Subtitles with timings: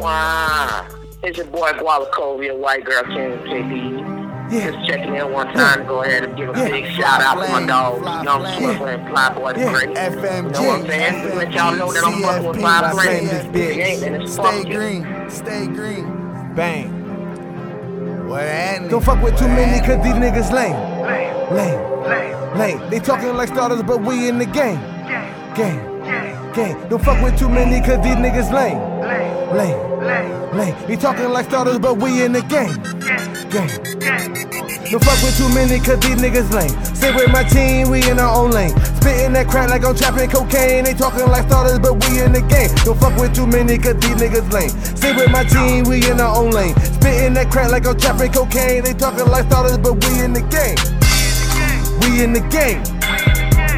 [0.00, 0.86] Wow.
[1.22, 4.18] It's your boy Gualacovia, white girl King KD.
[4.50, 4.70] Yeah.
[4.70, 6.68] Just checking in one time to go ahead and give a Yeah.
[6.68, 8.60] big shout out to my Fly Young Flame.
[8.78, 9.72] Swizzler and Flyboy Yeah.
[9.72, 9.96] Great.
[9.98, 10.60] FMG.
[10.60, 11.36] You know what I'm saying?
[11.36, 13.04] Let y'all know that I'm fucking with Fly my Flame.
[13.04, 14.04] flame This is bitch.
[14.04, 14.22] And big.
[14.22, 15.06] it's Stay green.
[15.28, 16.52] Stay green.
[16.54, 16.94] Bang.
[18.90, 20.76] Don't fuck with too many cause these niggas lame.
[21.54, 22.58] Lame.
[22.58, 22.90] Lame.
[22.90, 24.80] They talking like starters, but we in the game.
[25.54, 25.80] Game.
[26.54, 26.76] Game.
[26.88, 28.78] Don't fuck with too many cause these niggas lame.
[29.56, 29.87] Lame.
[30.08, 30.74] Lame.
[30.86, 32.72] They talking like starters, but we in the game.
[33.52, 33.68] Game.
[34.88, 36.72] Don't fuck with too many cause these niggas lame.
[36.96, 38.72] Stay with my team, we in our own lane.
[38.96, 40.84] Spitting that crack like I'm trapping cocaine.
[40.84, 42.72] They talking like starters, but we in the game.
[42.84, 44.70] Don't fuck with too many cause these niggas lame.
[44.96, 46.74] Stay with my team, we in our own lane.
[46.80, 48.84] Spitting that crack like I'm trapping cocaine.
[48.84, 50.80] They talking like starters, but we in the game.
[52.00, 52.80] We in the game.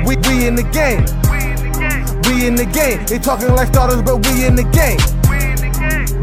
[0.06, 1.02] We we in the game.
[2.30, 3.04] We in the game.
[3.06, 5.19] They talking like starters, but we in the game.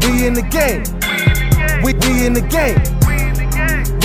[0.02, 0.82] We in the game.
[1.82, 2.97] We we in the game.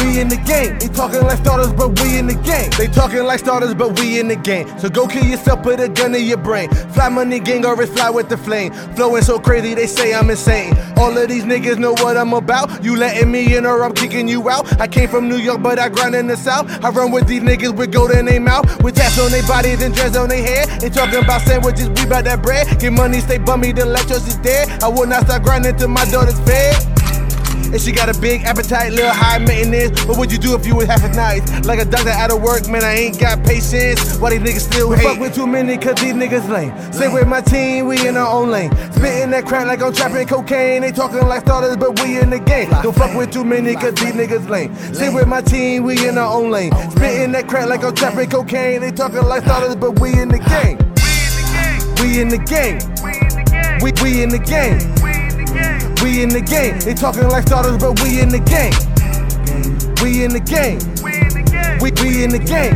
[0.04, 0.78] We in the game.
[0.80, 2.70] They talking like starters, but we in the game.
[2.78, 4.68] They talking like starters, but we in the game.
[4.78, 6.70] So go kill yourself, with a gun in your brain.
[6.94, 8.74] Fly money gang or it's fly with the flame.
[8.96, 10.76] Flowing so crazy, they say I'm insane.
[10.98, 12.84] All of these niggas know what I'm about.
[12.84, 14.80] You letting me in or I'm kicking you out.
[14.82, 16.70] I came from New York, but I grind in the South.
[16.84, 18.84] I run with these niggas with gold in their mouth.
[18.84, 20.66] With tats on their bodies and dreads on their hair.
[20.80, 22.68] They talking about sandwiches, we bout that bread.
[22.78, 24.84] Get money, stay bummy, the lactose is dead.
[24.84, 26.93] I will not stop grinding till my daughter's fed.
[27.74, 30.06] And she got a big appetite, little high maintenance.
[30.06, 31.66] What would you do if you was half as nice?
[31.66, 34.20] Like a doctor out of work, man, I ain't got patience.
[34.20, 35.04] Why these niggas still hate?
[35.04, 36.72] Fuck with too many, cause these niggas lame.
[36.94, 38.70] Stay with my team, we in our own lane.
[38.92, 40.84] Spitting that crack like I'm trapping cocaine.
[40.84, 42.70] They talking like starters, but we in the game.
[42.84, 44.76] Don't fuck with too many, cause these niggas lame.
[44.94, 46.72] Stay with my team, we in our own lane.
[46.92, 48.82] Spitting that crack like I'm trapping cocaine.
[48.82, 50.78] They talking like starters, but we in the game.
[52.00, 52.78] We in the game.
[53.82, 54.78] We we in the game.
[55.02, 55.93] We in the game.
[56.84, 58.74] They talking like starters, but we in the game.
[60.04, 60.80] We in the game.
[61.82, 62.76] We we in the game.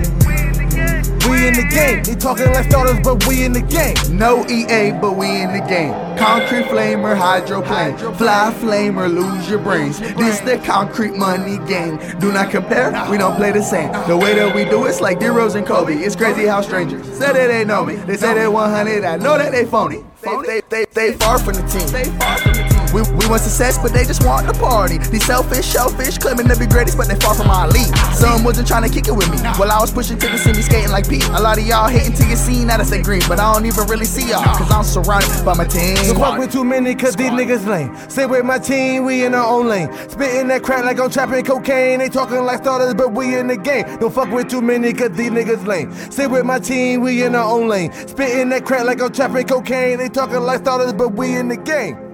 [1.29, 2.03] We in the game.
[2.03, 3.95] They talking like starters, but we in the game.
[4.17, 5.91] No EA, but we in the game.
[6.17, 7.97] Concrete flamer, hydroplane.
[8.15, 9.99] Fly flamer, lose your brains.
[9.99, 11.97] This the concrete money game.
[12.19, 13.91] Do not compare, we don't play the same.
[14.07, 15.95] The way that we do it's like D-Rose and Kobe.
[15.95, 17.97] It's crazy how strangers say that they know me.
[17.97, 20.05] They say they 100, I know that they phony.
[20.21, 21.87] They, they, they, they far from the team.
[21.91, 22.76] They far from the team.
[22.97, 24.97] We, we want success, but they just want the party.
[24.97, 27.95] These selfish, shellfish, claiming to be greatest, but they far from our league.
[28.17, 29.37] Some wasn't trying to kick it with me.
[29.61, 31.23] While I was pushing to the me skating like Pete.
[31.29, 33.67] A lot of y'all hating till you seen that I say green, but I don't
[33.67, 35.95] even really see y'all, cause I'm surrounded by my team.
[35.95, 37.95] Don't fuck with too many, cause these niggas lame.
[38.09, 39.93] Stay with my team, we in our own lane.
[40.09, 41.99] Spitting that crack like I'm trapping cocaine.
[41.99, 43.85] They talking like starters, but we in the game.
[43.99, 45.93] Don't fuck with too many, cause these niggas lame.
[46.09, 47.93] Stay with my team, we in our own lane.
[48.07, 49.99] Spitting that crack like I'm trapping cocaine.
[49.99, 52.06] They talking like starters, but we in the game.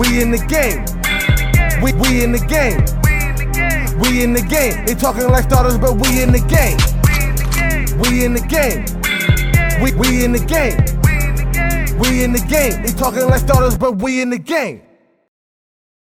[0.00, 0.80] We in the game.
[1.82, 2.80] We we in the game.
[4.00, 4.86] We in the game.
[4.86, 6.78] They talking like starters, but we in the game.
[8.00, 8.86] We in the game.
[9.82, 10.78] We we in the game.
[11.98, 12.82] We in the game.
[12.82, 14.80] They talking like starters, but we in the game.